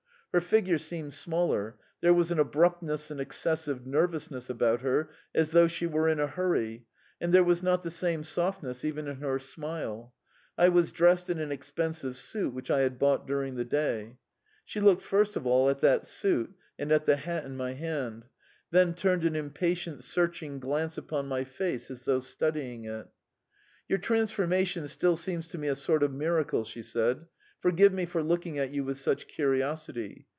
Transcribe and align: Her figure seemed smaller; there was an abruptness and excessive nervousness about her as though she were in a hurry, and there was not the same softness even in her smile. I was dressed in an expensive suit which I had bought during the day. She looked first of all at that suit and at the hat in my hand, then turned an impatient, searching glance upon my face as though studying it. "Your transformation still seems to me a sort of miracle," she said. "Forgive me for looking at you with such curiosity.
Her 0.33 0.39
figure 0.39 0.77
seemed 0.77 1.13
smaller; 1.13 1.77
there 1.99 2.13
was 2.13 2.31
an 2.31 2.39
abruptness 2.39 3.11
and 3.11 3.19
excessive 3.19 3.85
nervousness 3.85 4.49
about 4.49 4.79
her 4.79 5.09
as 5.35 5.51
though 5.51 5.67
she 5.67 5.85
were 5.85 6.07
in 6.07 6.21
a 6.21 6.27
hurry, 6.27 6.85
and 7.19 7.33
there 7.33 7.43
was 7.43 7.61
not 7.61 7.81
the 7.83 7.91
same 7.91 8.23
softness 8.23 8.85
even 8.85 9.09
in 9.09 9.17
her 9.17 9.39
smile. 9.39 10.13
I 10.57 10.69
was 10.69 10.93
dressed 10.93 11.29
in 11.29 11.37
an 11.39 11.51
expensive 11.51 12.15
suit 12.15 12.53
which 12.53 12.71
I 12.71 12.79
had 12.79 12.97
bought 12.97 13.27
during 13.27 13.55
the 13.55 13.65
day. 13.65 14.19
She 14.63 14.79
looked 14.79 15.03
first 15.03 15.35
of 15.35 15.45
all 15.45 15.69
at 15.69 15.79
that 15.81 16.07
suit 16.07 16.53
and 16.79 16.93
at 16.93 17.05
the 17.05 17.17
hat 17.17 17.43
in 17.43 17.57
my 17.57 17.73
hand, 17.73 18.23
then 18.69 18.93
turned 18.93 19.25
an 19.25 19.35
impatient, 19.35 20.01
searching 20.01 20.61
glance 20.61 20.97
upon 20.97 21.25
my 21.27 21.43
face 21.43 21.91
as 21.91 22.05
though 22.05 22.21
studying 22.21 22.85
it. 22.85 23.07
"Your 23.89 23.99
transformation 23.99 24.87
still 24.87 25.17
seems 25.17 25.49
to 25.49 25.57
me 25.57 25.67
a 25.67 25.75
sort 25.75 26.03
of 26.03 26.13
miracle," 26.13 26.63
she 26.63 26.81
said. 26.83 27.25
"Forgive 27.59 27.93
me 27.93 28.07
for 28.07 28.23
looking 28.23 28.57
at 28.57 28.71
you 28.71 28.83
with 28.83 28.97
such 28.97 29.27
curiosity. 29.27 30.25